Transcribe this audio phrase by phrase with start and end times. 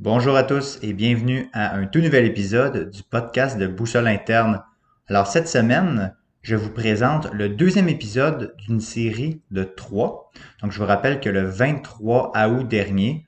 [0.00, 4.62] Bonjour à tous et bienvenue à un tout nouvel épisode du podcast de Boussole Interne.
[5.08, 10.30] Alors cette semaine, je vous présente le deuxième épisode d'une série de trois.
[10.62, 13.26] Donc je vous rappelle que le 23 août dernier,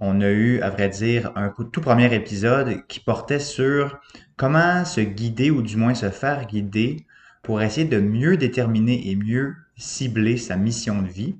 [0.00, 4.00] on a eu, à vrai dire, un tout premier épisode qui portait sur
[4.36, 7.06] comment se guider ou du moins se faire guider
[7.44, 11.36] pour essayer de mieux déterminer et mieux cibler sa mission de vie.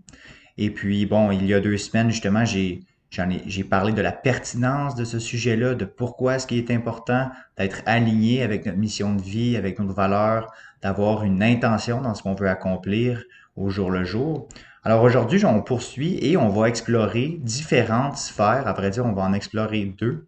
[0.56, 4.94] Et puis, bon, il y a deux semaines, justement, j'ai j'ai parlé de la pertinence
[4.94, 9.22] de ce sujet-là, de pourquoi est-ce qu'il est important d'être aligné avec notre mission de
[9.22, 13.24] vie, avec nos valeurs, d'avoir une intention dans ce qu'on veut accomplir
[13.56, 14.48] au jour le jour.
[14.84, 18.66] Alors aujourd'hui, on poursuit et on va explorer différentes sphères.
[18.66, 20.26] À vrai dire, on va en explorer deux.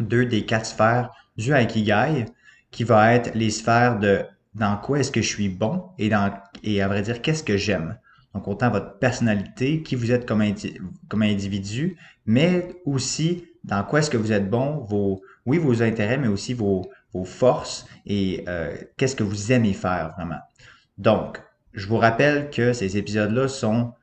[0.00, 2.26] Deux des quatre sphères du Aikigai,
[2.70, 6.32] qui va être les sphères de dans quoi est-ce que je suis bon et, dans,
[6.64, 7.98] et à vrai dire, qu'est-ce que j'aime.
[8.34, 10.42] Donc, autant votre personnalité, qui vous êtes comme,
[11.08, 16.18] comme individu, mais aussi dans quoi est-ce que vous êtes bon, vos, oui, vos intérêts,
[16.18, 20.40] mais aussi vos, vos forces et euh, qu'est-ce que vous aimez faire vraiment.
[20.98, 23.94] Donc, je vous rappelle que ces épisodes-là sont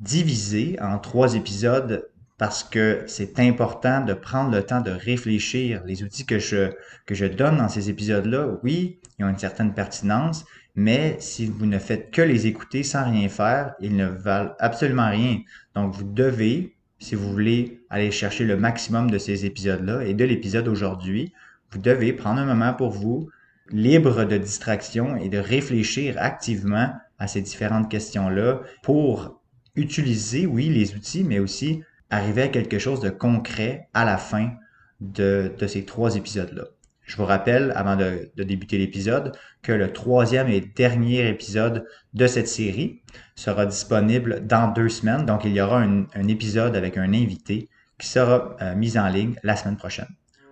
[0.00, 2.08] divisés en trois épisodes
[2.42, 5.80] parce que c'est important de prendre le temps de réfléchir.
[5.86, 6.72] Les outils que je,
[7.06, 11.66] que je donne dans ces épisodes-là, oui, ils ont une certaine pertinence, mais si vous
[11.66, 15.38] ne faites que les écouter sans rien faire, ils ne valent absolument rien.
[15.76, 20.24] Donc, vous devez, si vous voulez aller chercher le maximum de ces épisodes-là et de
[20.24, 21.32] l'épisode aujourd'hui,
[21.70, 23.30] vous devez prendre un moment pour vous,
[23.70, 29.40] libre de distraction et de réfléchir activement à ces différentes questions-là pour
[29.76, 34.52] utiliser, oui, les outils, mais aussi arriver à quelque chose de concret à la fin
[35.00, 36.64] de, de ces trois épisodes-là.
[37.04, 39.32] Je vous rappelle, avant de, débuter l'épisode,
[39.62, 43.02] que le troisième et dernier épisode de cette série
[43.34, 45.26] sera disponible dans deux semaines.
[45.26, 47.68] Donc, il y aura un, épisode avec un invité
[47.98, 50.08] qui sera euh, mis en ligne la semaine prochaine.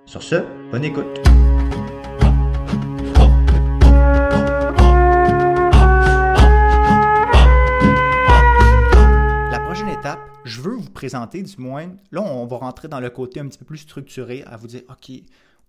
[0.07, 0.37] Sur ce,
[0.73, 1.21] bonne écoute.
[9.51, 13.41] La prochaine étape, je veux présenter du moins, là on va rentrer dans le côté
[13.41, 15.11] un petit peu plus structuré, à vous dire, OK,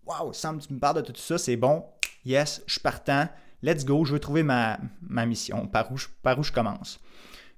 [0.06, 1.86] Wow, Sam, tu me parles de tout ça, c'est bon.
[2.26, 3.30] Yes, je suis partant.
[3.62, 4.80] Let's go, je veux trouver ma,
[5.26, 5.68] mission.
[5.68, 7.00] Par où, je, par je commence?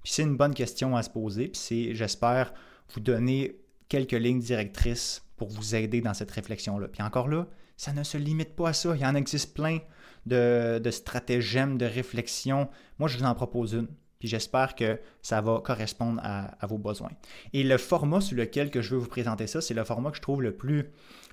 [0.04, 1.48] Puis c'est une bonne question à se poser.
[1.48, 2.54] Puis c'est, j'espère,
[2.94, 3.56] vous donner
[3.88, 6.90] quelques lignes directrices pour vous aider dans cette réflexion-là.
[6.90, 7.48] Puis encore là,
[7.78, 8.94] ça ne se limite pas à ça.
[8.96, 9.80] Il y en existe plein
[10.26, 12.70] de, de stratagèmes, de réflexions.
[13.00, 13.88] Moi, je vous en propose une.
[14.24, 17.12] Puis j'espère que ça va correspondre à, vos besoins.
[17.52, 20.16] Et le format sur lequel que je veux vous présenter ça, c'est le format que
[20.16, 20.86] je trouve le plus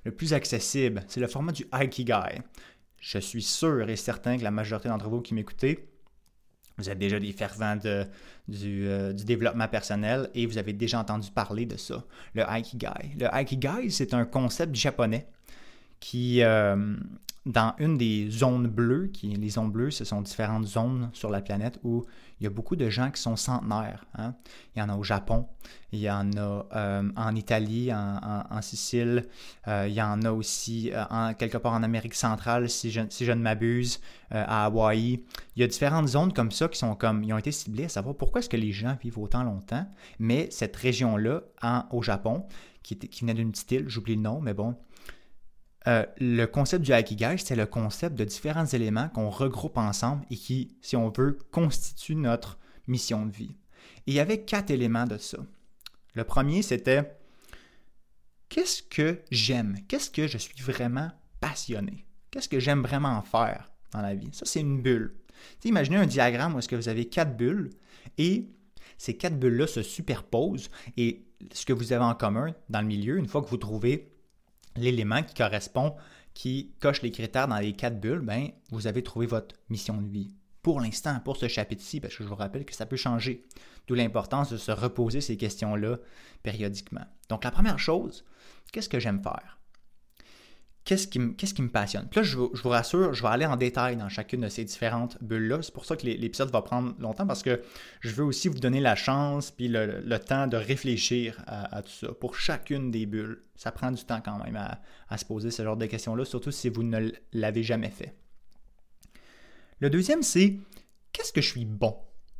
[0.05, 2.43] le plus accessible, c'est le format du Aikigai.
[2.99, 5.89] Je suis sûr et certain que la majorité d'entre vous qui m'écoutez,
[6.78, 11.31] vous êtes déjà des fervents du, euh, du, développement personnel et vous avez déjà entendu
[11.31, 13.15] parler de ça, le Aikigai.
[13.21, 15.28] Le Aikigai, c'est un concept japonais
[16.01, 16.97] qui, euh,
[17.47, 21.41] dans une des zones bleues, qui, les zones bleues, ce sont différentes zones sur la
[21.41, 22.05] planète où
[22.39, 24.05] il y a beaucoup de gens qui sont centenaires.
[24.15, 24.34] Hein.
[24.75, 25.47] Il y en a au Japon,
[25.91, 29.27] il y en a euh, en Italie, en, Sicile,
[29.69, 33.25] euh, il y en a aussi en, quelque part en Amérique centrale, si je, si
[33.25, 35.25] je ne m'abuse, à Hawaï.
[35.57, 37.89] Il y a différentes zones comme ça qui sont comme, ils ont été ciblées à
[37.89, 39.87] savoir pourquoi est-ce que les gens vivent autant longtemps.
[40.19, 41.43] Mais cette région-là,
[41.91, 42.45] au Japon,
[42.83, 44.77] qui, qui venait d'une petite île, j'oublie le nom, mais bon,
[45.86, 50.36] euh, le concept du Aikigai, c'est le concept de différents éléments qu'on regroupe ensemble et
[50.36, 53.56] qui, si on veut, constituent notre mission de vie.
[54.06, 55.38] Et il y avait quatre éléments de ça.
[56.14, 57.18] Le premier, c'était
[58.48, 59.76] qu'est-ce que j'aime?
[59.88, 61.10] Qu'est-ce que je suis vraiment
[61.41, 62.04] passionné?
[62.30, 64.30] Qu'est-ce que j'aime vraiment faire dans la vie?
[64.32, 65.14] Ça, c'est une bulle.
[65.64, 67.70] imaginez un diagramme où est-ce que vous avez quatre bulles
[68.18, 68.50] et
[68.98, 73.16] ces quatre bulles-là se superposent et ce que vous avez en commun dans le milieu,
[73.16, 74.09] une fois que vous trouvez
[74.76, 75.94] l'élément qui correspond,
[76.34, 80.08] qui coche les critères dans les quatre bulles, ben, vous avez trouvé votre mission de
[80.08, 80.34] vie.
[80.62, 83.47] Pour l'instant, pour ce chapitre-ci, parce que je vous rappelle que ça peut changer.
[83.86, 85.98] D'où l'importance de se reposer ces questions-là
[86.42, 87.06] périodiquement.
[87.28, 88.25] Donc, la première chose,
[88.72, 89.59] qu'est-ce que j'aime faire?
[90.84, 92.09] Qu'est-ce qui, me, passionne?
[92.15, 95.62] Là, je vous, rassure, je vais aller en détail dans chacune de ces différentes bulles-là.
[95.62, 97.62] C'est pour ça que l'épisode va prendre longtemps parce que
[98.00, 102.09] je veux aussi vous donner la chance puis le, temps de réfléchir à, tout ça.
[102.12, 105.77] Pour chacune des bulles, ça prend du temps quand même à, se poser ce genre
[105.77, 108.16] de questions-là, surtout si vous ne l'avez jamais fait.
[109.80, 110.59] Le deuxième, c'est
[111.12, 111.97] qu'est-ce que je suis bon?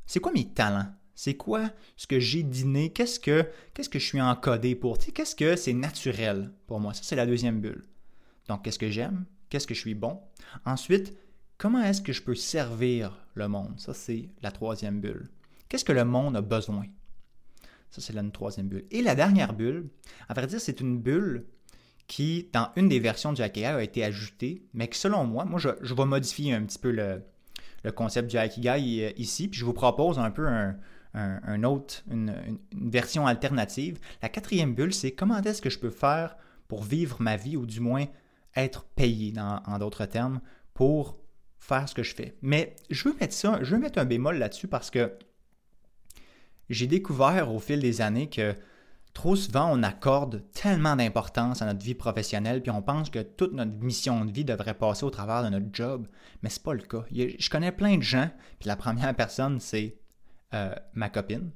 [0.07, 0.93] C'est quoi mes talents?
[1.15, 2.93] C'est quoi ce que j'ai dîné?
[2.93, 4.99] Qu'est-ce que, qu'est-ce que je suis encodé pour?
[4.99, 6.95] Qu'est-ce que c'est naturel pour moi?
[6.95, 7.85] Ça, c'est la deuxième bulle.
[8.51, 9.27] Donc, qu'est-ce que j'aime?
[9.49, 10.19] Qu'est-ce que je suis bon?
[10.65, 11.17] Ensuite,
[11.57, 13.79] comment est-ce que je peux servir le monde?
[13.79, 15.29] Ça, c'est la troisième bulle.
[15.69, 16.87] Qu'est-ce que le monde a besoin?
[17.93, 18.87] Ça, c'est une troisième bulle.
[18.91, 19.89] Et la dernière bulle,
[20.29, 21.47] à vrai dire, c'est une bulle
[22.09, 25.61] qui, dans une des versions du Hakigai, a été ajoutée, mais que selon moi, moi,
[25.61, 27.23] je, vais modifier un petit peu le,
[27.93, 30.49] concept du Hakigai euh, ici, puis je vous propose un peu
[31.15, 34.01] un, autre, une, version alternative.
[34.23, 36.37] La quatrième bulle, c'est comment est-ce que je peux faire
[36.67, 38.07] pour vivre ma vie, ou du moins
[38.57, 40.41] être payé, en d'autres termes,
[40.75, 41.19] pour
[41.59, 42.37] faire ce que je fais.
[42.43, 45.13] Mais je veux mettre ça, je veux mettre un bémol là-dessus parce que
[46.69, 48.55] j'ai découvert au fil des années que
[49.13, 53.53] Trop souvent, on accorde tellement d'importance à notre vie professionnelle, puis on pense que toute
[53.53, 56.07] notre mission de vie devrait passer au travers de notre job,
[56.43, 57.05] mais c'est pas le cas.
[57.11, 58.31] Je connais plein de gens,
[58.61, 59.97] puis la première personne, c'est
[60.55, 61.51] euh, ma copine.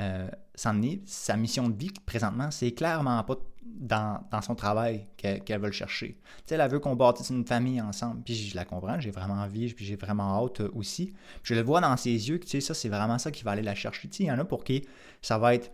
[0.00, 5.72] Euh, sa mission de vie présentement, c'est clairement pas dans, son travail qu'elle veut le
[5.72, 6.18] chercher.
[6.46, 9.72] Tu elle veut qu'on bâtisse une famille ensemble, puis je la comprends, j'ai vraiment envie,
[9.72, 11.12] puis j'ai vraiment hâte aussi.
[11.42, 13.52] je le vois dans ses yeux que, tu sais, ça, c'est vraiment ça qui va
[13.52, 14.08] aller la chercher.
[14.18, 14.86] Il y en a pour qui
[15.22, 15.72] ça va être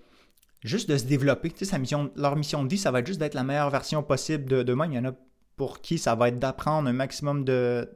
[0.62, 1.52] juste de se développer.
[1.64, 4.44] Sa mission, leur mission de vie, ça va être juste d'être la meilleure version possible
[4.46, 4.92] de d'eux-mêmes.
[4.92, 5.12] Il y en a
[5.56, 7.86] pour qui ça va être d'apprendre un maximum de,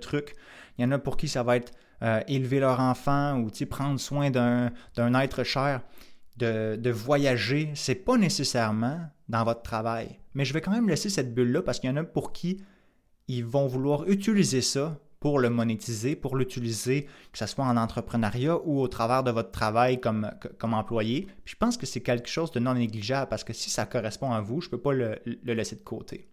[0.00, 0.34] trucs.
[0.78, 1.72] Il y en a pour qui ça va être
[2.02, 5.82] euh, élever leur enfant ou prendre soin d'un être cher.
[6.36, 10.20] De, de voyager, c'est pas nécessairement dans votre travail.
[10.34, 12.62] Mais je vais quand même laisser cette bulle-là parce qu'il y en a pour qui
[13.26, 18.56] ils vont vouloir utiliser ça pour le monétiser, pour l'utiliser, que ce soit en entrepreneuriat
[18.64, 20.30] ou au travers de votre travail comme,
[20.62, 21.26] employé.
[21.44, 24.30] Puis je pense que c'est quelque chose de non négligeable parce que si ça correspond
[24.30, 26.28] à vous, je ne peux pas le laisser de côté.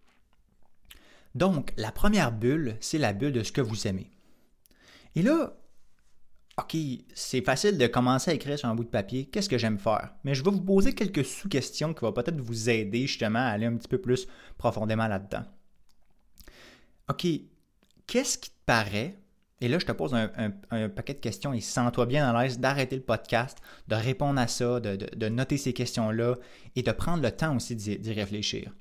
[1.36, 4.10] Donc, la première bulle, c'est la bulle de ce que vous aimez.
[5.16, 5.54] Et là,
[6.58, 6.78] OK,
[7.14, 10.14] c'est facile de commencer à écrire sur un bout de papier qu'est-ce que j'aime faire?
[10.24, 13.66] Mais je vais vous poser quelques sous-questions qui vont peut-être vous aider justement à aller
[13.66, 14.28] un petit peu plus
[14.58, 15.44] profondément là-dedans.
[17.10, 17.28] OK,
[18.08, 19.18] qu'est-ce qui te paraît,
[19.60, 22.96] et là je te pose un, paquet de questions et sens-toi bien à l'aise d'arrêter
[22.96, 23.58] le podcast,
[23.90, 26.36] de répondre à ça, de, noter ces questions-là
[26.78, 28.74] et de prendre le temps aussi d'y réfléchir.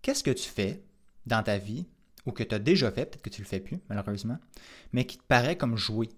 [0.00, 0.82] Qu'est-ce que tu fais
[1.26, 1.86] dans ta vie,
[2.26, 4.38] ou que tu as déjà fait, peut-être que tu le fais plus malheureusement,
[4.92, 6.08] mais qui te paraît comme jouer?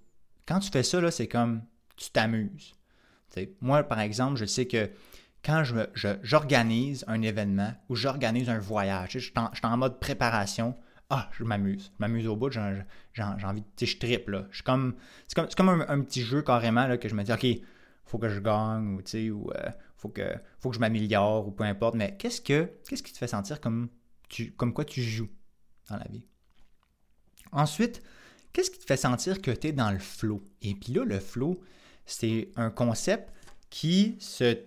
[0.47, 1.63] Quand tu fais ça, c'est comme
[1.97, 2.75] tu t'amuses.
[3.61, 4.91] Moi, par exemple, je sais que
[5.45, 5.63] quand
[6.23, 10.77] j'organise un événement ou j'organise un voyage, je suis en, mode préparation,
[11.11, 11.93] ah, je m'amuse.
[11.95, 12.61] Je m'amuse au bout, j'ai
[13.23, 13.87] envie de.
[13.87, 14.47] Je tripe, là.
[14.51, 14.95] Je comme.
[15.27, 17.47] C'est comme, un, petit jeu carrément là, que je me dis, OK,
[18.05, 21.51] faut que je gagne, ou tu ou euh, faut, que, faut que je m'améliore, ou
[21.51, 21.97] peu importe.
[21.97, 23.89] Mais qu'est-ce que qu'est-ce qui te fait sentir comme,
[24.29, 25.31] tu, comme quoi tu joues?
[25.97, 26.27] La vie?
[27.53, 28.03] Ensuite,
[28.53, 30.43] qu'est-ce qui te fait sentir que tu es dans le flow?
[30.63, 31.61] Et puis là, le flow,
[32.07, 33.33] c'est un concept
[33.71, 34.59] qui se.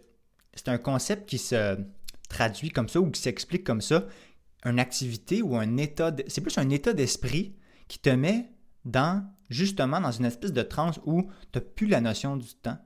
[0.54, 1.78] C'est un concept qui se
[2.30, 4.08] traduit comme ça ou qui s'explique comme ça,
[4.64, 7.56] une activité ou un état, c'est plus un état d'esprit
[7.88, 8.50] qui te met
[8.84, 12.78] dans, justement, dans une espèce de transe où tu n'as plus la notion du temps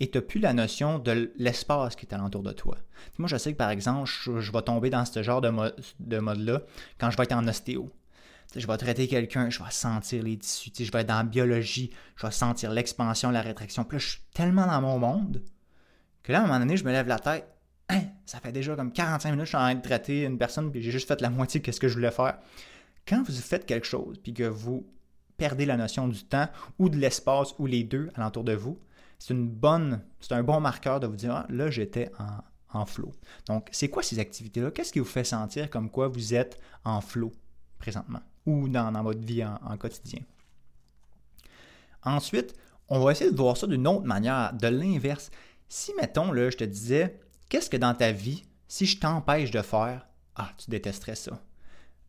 [0.00, 2.76] et tu n'as plus la notion de l'espace qui est alentour de toi.
[3.18, 5.52] Moi, je sais que, par exemple, je, vais tomber dans ce genre de,
[6.00, 6.62] de mode-là
[6.98, 7.90] quand je vais être en ostéo.
[8.54, 11.90] je vais traiter quelqu'un, je vais sentir les tissus, je vais être dans la biologie,
[12.16, 13.84] je vais sentir l'expansion, la rétraction.
[13.84, 15.42] Puis là, je suis tellement dans mon monde
[16.22, 17.46] que là, à un moment donné, je me lève la tête,
[17.90, 20.36] Hein, ça fait déjà comme 45 minutes que je suis en train de traiter une
[20.36, 22.38] personne, puis j'ai juste fait la moitié de ce que je voulais faire.
[23.06, 24.86] Quand vous faites quelque chose, puis que vous
[25.38, 26.48] perdez la notion du temps
[26.78, 28.78] ou de l'espace ou les deux alentour de vous,
[29.18, 32.86] c'est une bonne, c'est un bon marqueur de vous dire, ah, là, j'étais en, en
[32.86, 33.12] flow.
[33.46, 34.70] Donc, c'est quoi ces activités-là?
[34.70, 37.32] Qu'est-ce qui vous fait sentir comme quoi vous êtes en flow
[37.78, 40.20] présentement ou dans, votre vie en, en quotidien?
[42.02, 42.54] Ensuite,
[42.88, 45.30] on va essayer de voir ça d'une autre manière, de l'inverse.
[45.68, 49.62] Si, mettons, là, je te disais, Qu'est-ce que dans ta vie, si je t'empêche de
[49.62, 50.06] faire,
[50.36, 51.40] ah, tu détesterais ça?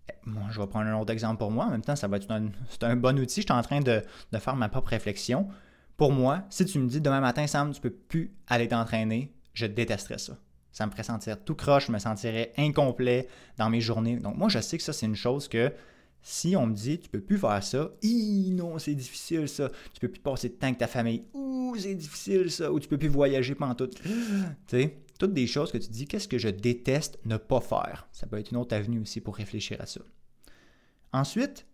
[0.10, 0.13] Eh,
[0.51, 1.66] je vais prendre un autre exemple pour moi.
[1.66, 3.42] En même temps, ça va être un, c'est un bon outil.
[3.42, 4.04] Je suis en train de,
[4.38, 5.48] faire ma propre réflexion.
[6.00, 9.65] Pour moi, si tu me dis demain matin, Sam, tu peux plus aller t'entraîner, je
[9.65, 10.38] détesterais ça.
[10.72, 13.27] Ça me ferait sentir tout croche, je me sentirais incomplet
[13.58, 14.15] dans mes journées.
[14.15, 15.74] Donc, moi, je sais que ça, c'est une chose que
[16.22, 19.70] si on me dit tu peux plus faire ça, non, c'est difficile ça.
[19.94, 21.25] Tu peux plus passer de temps avec ta famille.
[21.34, 22.72] Ouh, c'est difficile ça.
[22.72, 23.88] Ou tu peux plus voyager pendant tout.
[23.98, 24.01] tu
[24.68, 28.08] sais, toutes des choses que tu dis, qu'est-ce que je déteste ne pas faire?
[28.13, 30.00] Ça peut être une autre avenue aussi pour réfléchir à ça.
[31.12, 31.65] Ensuite,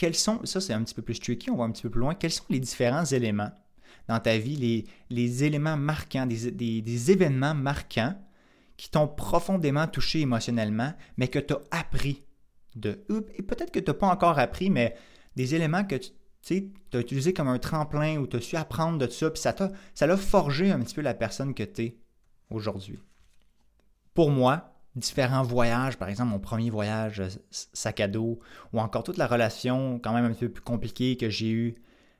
[0.00, 2.00] quels sont, ça c'est un petit peu plus tricky, on va un petit peu plus
[2.00, 3.50] loin, quels sont les différents éléments
[4.08, 8.14] dans ta vie, les, éléments marquants, des, événements marquants
[8.78, 12.24] qui t'ont profondément touché émotionnellement, mais que tu as appris
[12.76, 13.04] de...
[13.36, 14.96] Et peut-être que tu n'as pas encore appris, mais
[15.36, 19.06] des éléments que tu as utilisé comme un tremplin ou tu as su apprendre de
[19.06, 21.96] ça, puis ça t'a forgé un petit peu la personne que tu es
[22.48, 22.98] aujourd'hui.
[24.14, 28.40] Pour moi, différents voyages, par exemple mon premier voyage euh, sac à dos,
[28.72, 31.74] ou encore toute la relation quand même un peu plus compliquée que j'ai eue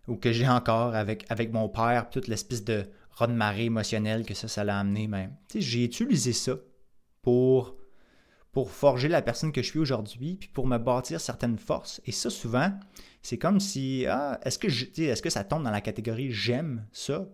[0.08, 2.86] ou que j'ai encore avec, mon père, toute l'espèce de
[3.26, 6.54] de marée émotionnel que ça, ça l'a amené, ben, j'ai utilisé ça
[7.22, 7.76] pour,
[8.52, 12.00] pour forger la personne que je suis aujourd'hui, puis pour me bâtir certaines forces.
[12.06, 12.72] Et ça, souvent,
[13.22, 17.28] c'est comme si, ah, est-ce que, est-ce que ça tombe dans la catégorie j'aime ça?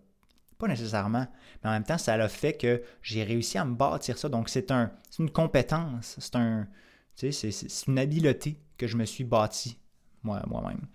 [0.59, 1.27] Pas nécessairement.
[1.63, 4.29] Mais en même temps, ça a fait que j'ai réussi à me bâtir ça.
[4.29, 6.67] Donc, c'est un, une compétence, c'est un,
[7.15, 9.79] c'est une habileté que je me suis bâti
[10.27, 10.87] moi, moi-même.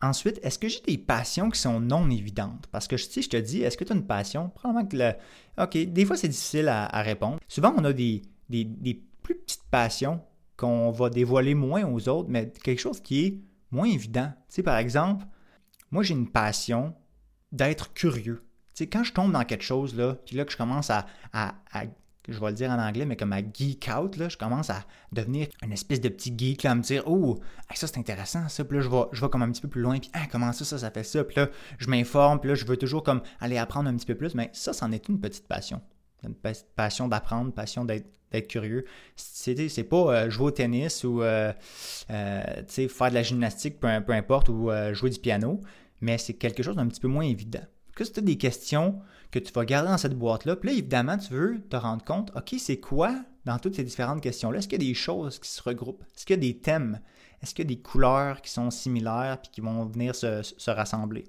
[0.00, 2.68] Ensuite, est-ce que j'ai des passions qui sont non évidentes?
[2.70, 4.48] Parce que si je te dis, est-ce que tu as une passion?
[4.50, 5.12] Probablement que le.
[5.60, 7.40] OK, des fois, c'est difficile à, répondre.
[7.48, 10.22] Souvent, on a des, des, plus petites passions
[10.56, 13.38] qu'on va dévoiler moins aux autres, mais quelque chose qui est
[13.72, 14.32] moins évident.
[14.48, 15.26] Tu sais, par exemple,
[15.90, 16.94] moi, j'ai une passion
[17.50, 18.47] d'être curieux.
[18.78, 21.04] Tu sais, quand je tombe dans quelque chose, là, puis là, que je commence à,
[22.28, 24.84] je vais le dire en anglais, mais comme à geek out, là, je commence à
[25.10, 27.40] devenir une espèce de petit geek, là, à me dire, oh,
[27.74, 29.98] ça c'est intéressant, ça, puis là, je vais, je comme un petit peu plus loin,
[29.98, 32.64] puis ah, comment ça, ça, ça fait ça, puis là, je m'informe, puis là, je
[32.66, 35.48] veux toujours comme aller apprendre un petit peu plus, mais ça, c'en est une petite
[35.48, 35.82] passion.
[36.22, 36.36] Une
[36.76, 38.84] passion d'apprendre, passion d'être curieux.
[39.16, 41.52] C'est pas euh, jouer au tennis ou euh,
[42.10, 45.60] euh, faire de la gymnastique, peu importe, ou jouer du piano,
[46.00, 47.66] mais c'est quelque chose d'un petit peu moins évident.
[47.98, 49.00] Que as des questions
[49.32, 50.54] que tu vas garder dans cette boîte-là.
[50.54, 53.12] Puis là, évidemment, tu veux te rendre compte, OK, c'est quoi
[53.44, 54.60] dans toutes ces différentes questions-là?
[54.60, 56.04] Est-ce qu'il y a des choses qui se regroupent?
[56.16, 57.00] Est-ce qu'il y a des thèmes?
[57.42, 61.24] Est-ce qu'il y a des couleurs qui sont similaires puis qui vont venir se, rassembler?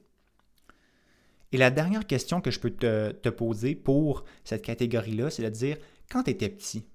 [1.51, 5.77] Et la dernière question que je peux te, poser pour cette catégorie-là, c'est de dire,
[6.11, 6.85] quand tu étais petit,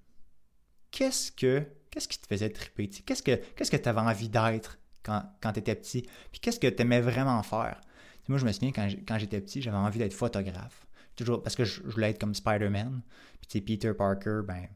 [0.92, 2.88] qu'est-ce que qu'est-ce qui te faisait triper?
[2.88, 6.02] Qu'est-ce que tu avais envie d'être quand, quand tu étais petit?
[6.30, 7.80] Puis qu'est-ce que tu aimais vraiment faire?
[8.28, 11.82] Moi, je me souviens, quand j'étais petit, j'avais envie d'être photographe toujours parce que je,
[11.82, 13.02] voulais être comme Spider-Man.
[13.48, 14.66] Puis Peter Parker, ben,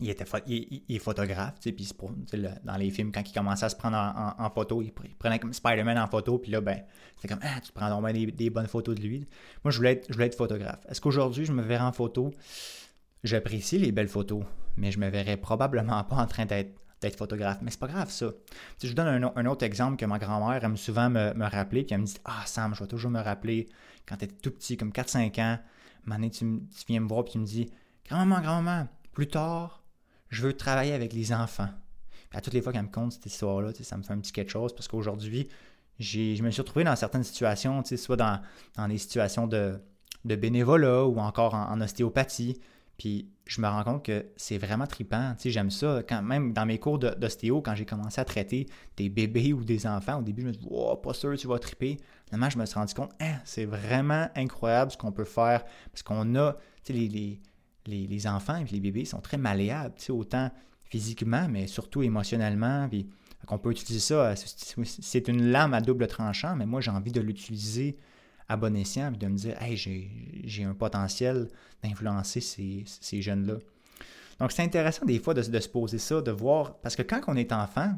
[0.00, 1.88] il, était il, est photographe, puis
[2.64, 5.98] dans les films, quand il commençait à se prendre en, photo, il, prenait comme Spider-Man
[5.98, 6.82] en photo, puis là, ben,
[7.16, 9.26] c'était comme, ah, tu prends donc des, des, bonnes photos de lui.
[9.62, 10.84] Moi, je voulais être, je voulais être photographe.
[10.88, 12.32] Est-ce qu'aujourd'hui, je me verrais en photo?
[13.22, 14.44] J'apprécie les belles photos,
[14.76, 17.58] mais je me verrais probablement pas en train d'être d'être photographe.
[17.62, 18.26] Mais c'est pas grave, ça.
[18.82, 21.94] je vous donne un, autre exemple que ma grand-mère aime souvent me, me rappeler, puis
[21.94, 23.68] elle me dit Ah, Sam, je vais toujours me rappeler
[24.06, 25.58] quand tu étais tout petit, comme 4-5 ans,
[26.10, 27.70] un tu, tu, viens me voir et tu me dis
[28.08, 29.82] Grand-maman, grand-maman, plus tard,
[30.28, 31.70] je veux travailler avec les enfants.
[32.28, 34.32] Puis à toutes les fois qu'elle me compte cette histoire-là, ça me fait un petit
[34.32, 35.48] quelque chose parce qu'aujourd'hui,
[35.98, 38.40] je me suis retrouvé dans certaines situations, soit dans,
[38.76, 39.80] dans des situations de,
[40.24, 42.60] de bénévolat ou encore en ostéopathie.
[42.98, 45.34] Puis je me rends compte que c'est vraiment trippant.
[45.38, 46.02] Tu j'aime ça.
[46.08, 49.86] Quand même dans mes cours d'ostéo, quand j'ai commencé à traiter des bébés ou des
[49.86, 51.98] enfants, au début, je me dit, oh, pas sûr, tu vas tripper.
[52.26, 55.64] Finalement, je me suis rendu compte, hein, c'est vraiment incroyable ce qu'on peut faire.
[55.90, 56.52] Parce qu'on a,
[56.84, 57.40] tu sais, les,
[57.86, 60.50] les, les, enfants et les bébés sont très malléables, tu sais, autant
[60.84, 62.88] physiquement, mais surtout émotionnellement.
[62.88, 63.06] Puis,
[63.44, 64.34] qu'on peut utiliser ça.
[64.36, 67.96] C'est une lame à double tranchant, mais moi, j'ai envie de l'utiliser
[68.48, 71.48] à bon escient, de me dire, hey, j'ai un potentiel
[71.82, 73.54] d'influencer ces, jeunes-là.
[74.40, 77.36] Donc, c'est intéressant des fois de, se poser ça, de voir, parce que quand on
[77.36, 77.94] est enfant,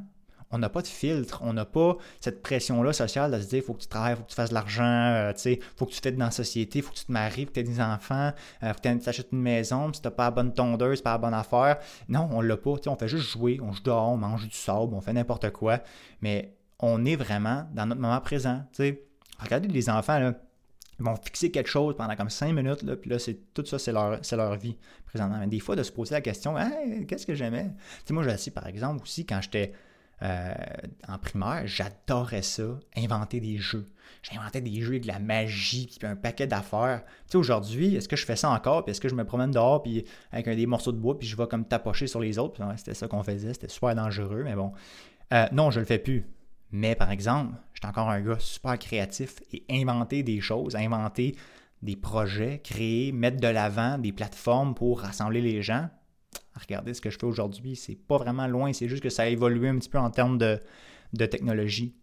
[0.51, 3.65] on n'a pas de filtre, on n'a pas cette pression-là sociale de se dire, il
[3.65, 5.91] faut que tu travailles, il faut que tu fasses de l'argent, euh, il faut que
[5.93, 7.65] tu fasses dans la société, il faut que tu te maries, faut que tu aies
[7.65, 11.03] des enfants, euh, faut que tu achètes une maison, si tu pas la bonne tondeuse,
[11.03, 11.79] pas la bonne affaire.
[12.09, 14.95] Non, on l'a pas, on fait juste jouer, on joue dehors, on mange du sable,
[14.95, 15.81] on fait n'importe quoi,
[16.21, 18.63] mais on est vraiment dans notre moment présent.
[18.73, 19.03] sais.
[19.39, 20.35] Regardez les enfants, là,
[20.99, 23.79] ils vont fixer quelque chose pendant comme cinq minutes, là, puis là, c'est, tout ça,
[23.79, 25.39] c'est leur, leur vie présentement.
[25.39, 26.55] Mais des fois, de se poser la question,
[27.07, 27.71] qu'est-ce que j'aimais?
[27.99, 29.73] Tu sais, moi, j'ai par exemple, aussi, quand j'étais
[30.23, 30.55] euh,
[31.09, 33.85] en primaire, j'adorais ça, inventer des jeux.
[34.23, 37.03] J'inventais des jeux avec de la magie, puis un paquet d'affaires.
[37.05, 39.51] Tu sais, aujourd'hui, est-ce que je fais ça encore, puis est-ce que je me promène
[39.51, 42.39] dehors, puis avec un, des morceaux de bois, puis je vais comme tapocher sur les
[42.39, 44.73] autres, c'était ça qu'on faisait, c'était super dangereux, mais bon.
[45.35, 46.25] Euh, non, je le fais plus.
[46.73, 51.37] Mais par exemple, j'étais encore un gars super créatif et inventer des choses, inventer
[51.83, 55.89] des projets, créer, mettre de l'avant des plateformes pour rassembler les gens.
[56.59, 59.27] Regardez ce que je fais aujourd'hui, c'est pas vraiment loin, c'est juste que ça a
[59.27, 60.61] évolué un petit peu en termes de,
[61.13, 61.95] de technologie.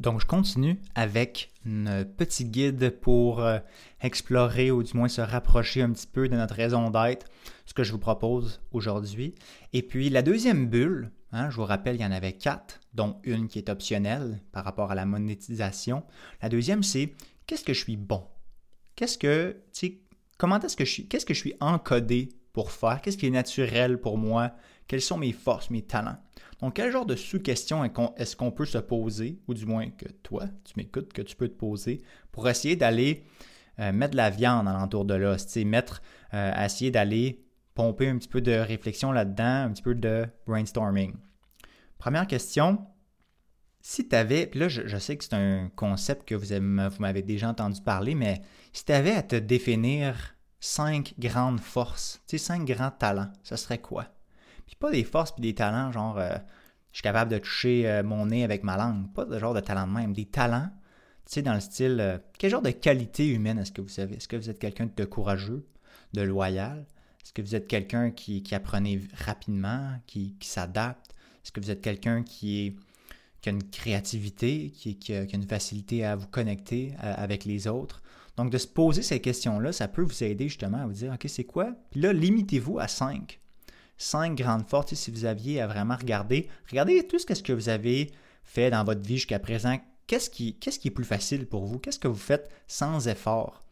[0.00, 3.60] Donc, je continue avec un petit guide pour euh,
[4.00, 7.26] explorer ou du moins se rapprocher un petit peu de notre raison d'être,
[7.66, 9.36] ce que je vous propose aujourd'hui.
[9.72, 13.18] Et puis, la deuxième bulle, Hein, je vous rappelle, il y en avait quatre, dont
[13.24, 16.04] une qui est optionnelle par rapport à la monétisation.
[16.42, 17.14] La deuxième, c'est
[17.46, 18.24] qu'est-ce que je suis bon?
[18.96, 19.56] Qu'est-ce que,
[20.36, 23.00] comment est-ce que je suis, qu'est-ce que je suis encodé pour faire?
[23.00, 24.52] Qu'est-ce qui est naturel pour moi?
[24.86, 26.18] Quelles sont mes forces, mes talents?
[26.60, 27.82] Donc, quel genre de sous-questions
[28.16, 31.48] est-ce qu'on peut se poser, ou du moins que toi, tu m'écoutes, que tu peux
[31.48, 33.24] te poser, pour essayer d'aller
[33.80, 36.02] euh, mettre de la viande alentour de l'os, mettre,
[36.34, 41.14] euh, essayer d'aller pomper un petit peu de réflexion là-dedans, un petit peu de brainstorming.
[41.98, 42.86] Première question,
[43.80, 47.48] si tu avais, puis là, je, sais que c'est un concept que vous, m'avez déjà
[47.48, 52.64] entendu parler, mais si tu avais à te définir cinq grandes forces, tu sais, cinq
[52.64, 54.06] grands talents, ce serait quoi?
[54.66, 56.36] Puis pas des forces puis des talents, genre, euh,
[56.92, 59.60] je suis capable de toucher euh, mon nez avec ma langue, pas de genre de
[59.60, 60.70] talent de même, des talents,
[61.26, 64.16] tu sais, dans le style, euh, quel genre de qualité humaine est-ce que vous avez?
[64.16, 65.66] Est-ce que vous êtes quelqu'un de courageux,
[66.12, 66.86] de loyal?
[67.24, 71.14] Est-ce que vous êtes quelqu'un qui, apprenait rapidement, qui, qui s'adapte?
[71.44, 72.76] Est-ce que vous êtes quelqu'un qui
[73.42, 78.02] qui a une créativité, qui, a, une facilité à vous connecter euh, avec les autres?
[78.36, 81.26] Donc, de se poser ces questions-là, ça peut vous aider justement à vous dire, OK,
[81.28, 81.74] c'est quoi?
[81.90, 83.40] Puis là, limitez-vous à cinq.
[83.98, 88.10] Cinq grandes forces, si vous aviez à vraiment regarder, regardez tout ce que vous avez
[88.44, 89.78] fait dans votre vie jusqu'à présent.
[90.06, 91.78] Qu'est-ce qui, qu'est-ce qui est plus facile pour vous?
[91.78, 93.62] Qu'est-ce que vous faites sans effort?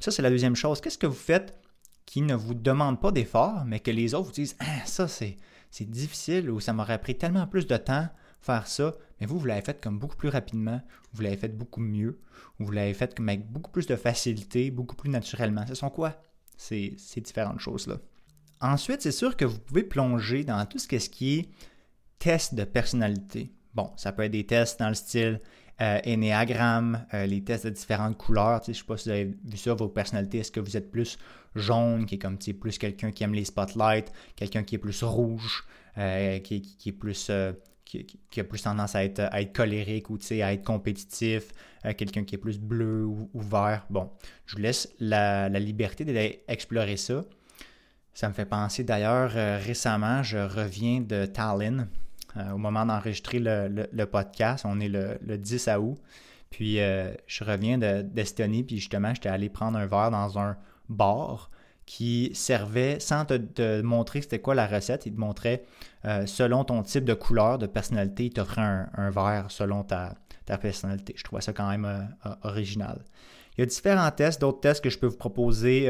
[0.00, 0.80] Ça, c'est la deuxième chose.
[0.80, 1.60] Qu'est-ce que vous faites
[2.06, 5.36] qui ne vous demande pas d'effort, mais que les autres vous disent, ah, ça, c'est,
[5.70, 8.08] c'est difficile ou ça m'aurait pris tellement plus de temps
[8.44, 10.80] faire ça, mais vous, vous l'avez fait comme beaucoup plus rapidement,
[11.12, 12.20] vous l'avez fait beaucoup mieux,
[12.58, 15.66] vous l'avez fait comme avec beaucoup plus de facilité, beaucoup plus naturellement.
[15.66, 16.20] Ce sont quoi
[16.56, 17.96] ces, différentes choses-là?
[18.60, 21.48] Ensuite, c'est sûr que vous pouvez plonger dans tout ce, qui est
[22.18, 23.52] test de personnalité.
[23.74, 25.40] Bon, ça peut être des tests dans le style
[25.80, 28.62] euh, euh les tests de différentes couleurs.
[28.64, 30.38] je ne sais pas si vous avez vu ça, vos personnalités.
[30.38, 31.18] Est-ce que vous êtes plus
[31.54, 35.64] jaune, qui est comme plus quelqu'un qui aime les spotlights, quelqu'un qui est plus rouge,
[35.98, 37.52] euh, qui, est plus euh,
[37.84, 41.52] qui, a plus tendance à être, colérique ou à être compétitif,
[41.96, 43.86] quelqu'un qui est plus bleu ou, vert.
[43.90, 44.10] Bon,
[44.46, 47.24] je vous laisse la, liberté d'aller explorer ça.
[48.14, 51.88] Ça me fait penser d'ailleurs, récemment, je reviens de Tallinn
[52.36, 54.64] au moment d'enregistrer le, podcast.
[54.66, 55.98] On est le, 10 août.
[56.50, 60.56] Puis je reviens d'Estonie, puis justement, j'étais allé prendre un verre dans un
[60.88, 61.50] bar
[61.86, 65.64] qui servait, sans te, montrer c'était quoi la recette, il te montrait
[66.06, 70.14] euh, selon ton type de couleur, de personnalité, il t'offrait un, verre selon ta,
[70.46, 71.14] personnalité.
[71.16, 73.04] Je trouvais ça quand même euh, original.
[73.56, 75.88] Il y a différents tests, d'autres tests que je peux vous proposer,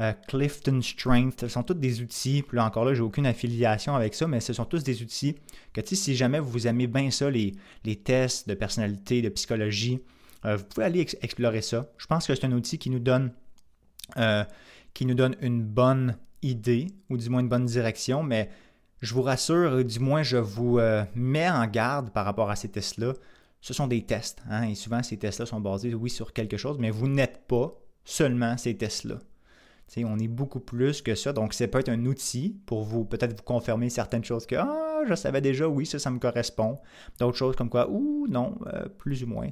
[0.00, 2.42] euh, Clifton Strength, ce sont tous des outils.
[2.42, 5.36] Puis là encore là, j'ai aucune affiliation avec ça, mais ce sont tous des outils
[5.72, 7.54] que si jamais vous aimez bien ça, les,
[8.04, 10.00] tests de personnalité, de psychologie,
[10.44, 11.90] vous pouvez aller explorer ça.
[11.98, 13.32] Je pense que c'est un outil qui nous donne
[14.16, 14.44] euh,
[14.94, 18.48] qui nous donne une bonne idée, ou du moins une bonne direction, mais
[19.00, 22.68] je vous rassure, du moins je vous euh, mets en garde par rapport à ces
[22.68, 23.12] tests-là.
[23.60, 26.78] Ce sont des tests, hein, et souvent ces tests-là sont basés, oui, sur quelque chose,
[26.78, 29.18] mais vous n'êtes pas seulement ces tests-là.
[29.98, 33.36] On est beaucoup plus que ça, donc ça peut être un outil pour vous peut-être
[33.36, 36.78] vous confirmer certaines choses que ah, je savais déjà, oui, ça, ça me correspond.
[37.18, 39.48] D'autres choses comme quoi, ou non, euh, plus ou moins.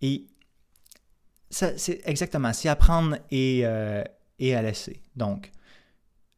[0.00, 0.26] Et
[1.50, 4.02] c'est exactement, c'est apprendre et, euh,
[4.38, 5.02] et à laisser.
[5.16, 5.50] Donc,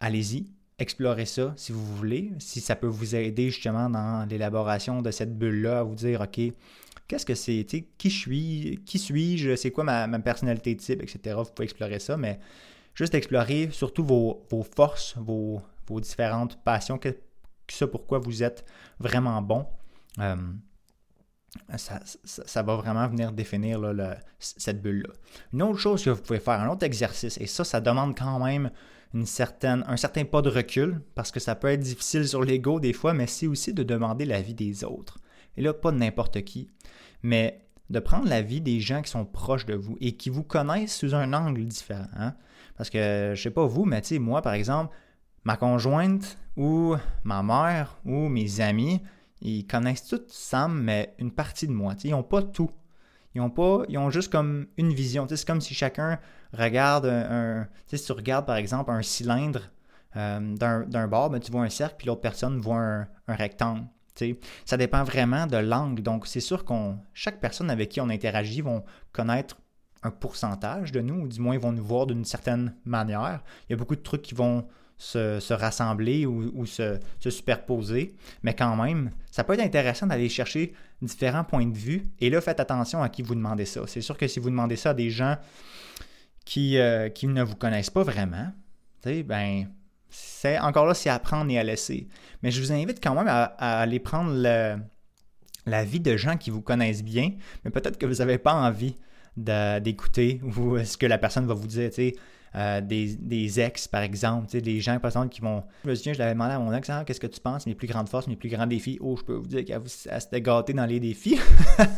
[0.01, 0.47] allez-y,
[0.79, 5.39] explorez ça si vous voulez, si ça peut vous aider justement dans l'élaboration de cette
[5.39, 6.41] bulle-là, à vous dire, OK,
[7.07, 7.65] qu'est-ce que c'est,
[7.99, 11.37] qui je suis, qui suis-je, c'est quoi ma, personnalité type, etc.
[11.39, 12.39] Vous pouvez explorer ça, mais
[12.95, 15.63] juste explorer surtout vos, forces, vos,
[16.01, 17.17] différentes passions, que,
[17.69, 18.65] ça pourquoi vous êtes
[18.99, 19.67] vraiment bon.
[20.19, 20.37] Euh,
[21.77, 23.81] ça, va vraiment venir définir
[24.39, 25.13] cette bulle-là.
[25.53, 28.45] Une autre chose que vous pouvez faire, un autre exercice, et ça, ça demande quand
[28.45, 28.71] même
[29.15, 33.15] un certain pas de recul, parce que ça peut être difficile sur l'ego des fois,
[33.15, 35.19] mais c'est aussi de demander l'avis des autres.
[35.57, 36.69] Et là, pas de n'importe qui,
[37.23, 40.97] mais de prendre l'avis des gens qui sont proches de vous et qui vous connaissent
[40.97, 42.09] sous un angle différent.
[42.17, 42.35] Hein.
[42.77, 44.95] Parce que, je sais pas vous, mais moi, par exemple,
[45.45, 49.01] ma conjointe ou ma mère ou mes amis,
[49.41, 51.95] ils connaissent tout Sam, mais une partie de moi.
[52.05, 52.71] ils n'ont pas tout.
[53.35, 55.27] Ils ont pas, ils ont juste comme une vision.
[55.29, 56.19] c'est comme si chacun
[56.53, 59.71] regarde un, si tu regardes par exemple un cylindre
[60.17, 60.55] euh,
[60.87, 63.87] d'un bord, ben, tu vois un cercle, puis l'autre personne voit un, rectangle.
[64.65, 66.03] Ça dépend vraiment de l'angle.
[66.03, 69.57] Donc, c'est sûr qu'on chaque personne avec qui on interagit vont connaître
[70.05, 73.43] un pourcentage de nous, ou du moins ils vont nous voir d'une certaine manière.
[73.69, 78.15] Il y a beaucoup de trucs qui vont se, rassembler ou, se, superposer.
[78.43, 82.05] Mais quand même, ça peut être intéressant d'aller chercher différents points de vue.
[82.21, 83.83] Et là, faites attention à qui vous demandez ça.
[83.87, 85.37] C'est sûr que si vous demandez ça à des gens
[86.45, 88.53] qui, euh, qui ne vous connaissent pas vraiment,
[89.05, 89.67] ben,
[90.09, 92.09] c'est encore là, c'est à prendre et à laisser.
[92.43, 93.45] Mais je vous invite quand même à,
[93.81, 94.33] aller prendre
[95.67, 97.33] la vie de gens qui vous connaissent bien,
[97.65, 98.97] mais peut-être que vous n'avez pas envie
[99.37, 101.91] d'écouter ou ce que la personne va vous dire.
[102.57, 105.65] Euh, des, ex, par exemple, des gens, par exemple, qui vont.
[105.85, 107.75] Je me souviens, je l'avais demandé à mon ex, ah, qu'est-ce que tu penses, mes
[107.75, 108.97] plus grandes forces, mes plus grands défis?
[109.01, 111.37] Oh, je peux vous dire qu'elle s'était gâtée dans les défis.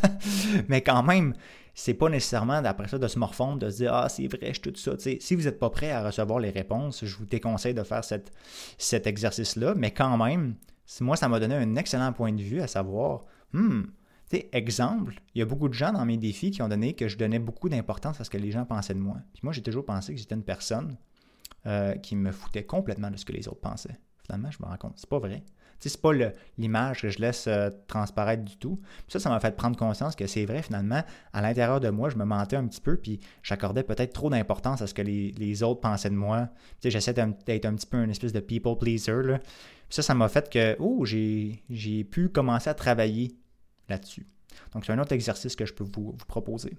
[0.68, 1.35] Mais quand même,
[1.75, 4.61] c'est pas nécessairement d'après ça de se morfondre, de se dire Ah, c'est vrai, je
[4.62, 4.92] tout ça.
[4.99, 8.33] si vous n'êtes pas prêt à recevoir les réponses, je vous déconseille de faire cette,
[8.79, 9.75] cet exercice-là.
[9.77, 10.55] Mais quand même,
[11.03, 13.20] moi, ça m'a donné un excellent point de vue à savoir,
[13.53, 13.83] hmm,
[14.29, 16.95] tu sais, exemple, il y a beaucoup de gens dans mes défis qui ont donné
[16.95, 19.19] que je donnais beaucoup d'importance à ce que les gens pensaient de moi.
[19.33, 20.97] Puis moi, j'ai toujours pensé que j'étais une personne
[21.67, 23.99] euh, qui me foutait complètement de ce que les autres pensaient.
[24.25, 25.45] Finalement, je me rends compte, c'est pas vrai.
[25.79, 26.11] Ce c'est pas
[26.59, 28.81] l'image que je laisse euh, transparaître du tout.
[29.09, 32.17] ça, ça m'a fait prendre conscience que c'est vrai, finalement, à l'intérieur de moi, je
[32.17, 35.81] me mentais un petit peu, puis j'accordais peut-être trop d'importance à ce que les, autres
[35.81, 36.49] pensaient de moi.
[36.83, 39.23] J'essaie d'être un petit peu une espèce de people pleaser.
[39.23, 39.39] Là.
[39.91, 43.37] ça, ça m'a fait que, oh, j'ai pu commencer à travailler
[43.88, 44.27] là-dessus.
[44.72, 46.77] Donc, c'est un autre exercice que je peux vous, proposer.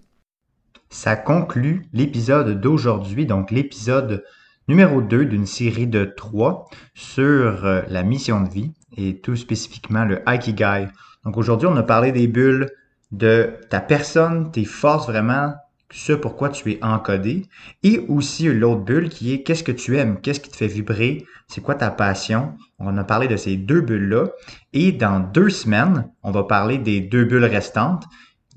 [0.89, 4.23] Ça conclut l'épisode d'aujourd'hui, donc l'épisode
[4.67, 10.05] numéro 2 d'une série de 3 sur euh, la mission de vie et tout spécifiquement
[10.05, 10.87] le Aikigai.
[11.25, 12.69] Donc aujourd'hui, on a parlé des bulles
[13.11, 15.53] de ta personne, tes forces vraiment,
[15.91, 17.45] ce pourquoi tu es encodé,
[17.83, 21.25] et aussi l'autre bulle qui est qu'est-ce que tu aimes, qu'est-ce qui te fait vibrer,
[21.47, 22.55] c'est quoi ta passion?
[22.79, 24.25] On a parlé de ces deux bulles-là,
[24.73, 28.05] et dans deux semaines, on va parler des deux bulles restantes,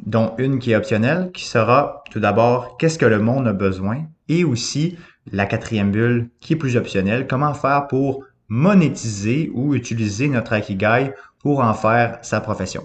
[0.04, 4.06] dont une qui est optionnelle, qui sera tout d'abord qu'est-ce que le monde a besoin,
[4.28, 4.96] et aussi
[5.30, 11.12] la quatrième bulle qui est plus optionnelle, comment faire pour monétiser ou utiliser notre Akigai
[11.38, 12.82] pour en faire sa profession.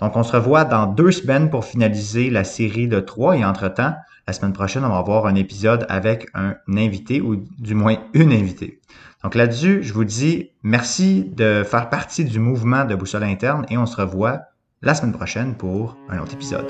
[0.00, 3.94] Donc, on se revoit dans deux semaines pour finaliser la série de trois et entre-temps,
[4.26, 8.32] la semaine prochaine, on va avoir un épisode avec un invité ou du moins une
[8.32, 8.80] invitée.
[9.22, 13.76] Donc là-dessus, je vous dis merci de faire partie du mouvement de Boussole Interne et
[13.76, 14.42] on se revoit
[14.82, 16.66] la semaine prochaine pour un autre épisode.